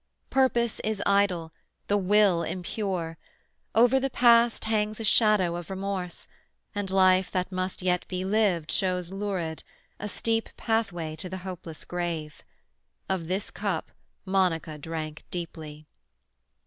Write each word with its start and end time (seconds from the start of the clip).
Purpose 0.31 0.79
is 0.79 0.99
idle, 1.05 1.53
the 1.85 1.95
will 1.95 2.41
impure; 2.41 3.19
over 3.75 3.99
the 3.99 4.09
past 4.09 4.65
hangs 4.65 4.99
a 4.99 5.03
shadow 5.03 5.55
of 5.55 5.69
remorse, 5.69 6.27
and 6.73 6.89
life 6.89 7.29
that 7.29 7.51
must 7.51 7.83
yet 7.83 8.07
be 8.07 8.25
lived 8.25 8.71
shows 8.71 9.11
lurid, 9.11 9.63
a 9.99 10.09
steep 10.09 10.49
pathway 10.57 11.15
to 11.17 11.29
the 11.29 11.37
hopeless 11.45 11.85
grave. 11.85 12.43
Of 13.09 13.27
this 13.27 13.51
cup 13.51 13.91
Monica 14.25 14.79
drank 14.79 15.23
deeply. 15.29 15.85